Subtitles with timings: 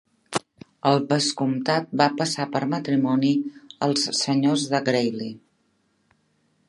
[0.91, 3.29] El vescomtat va passar per matrimoni
[3.89, 5.33] als senyors de Grailly.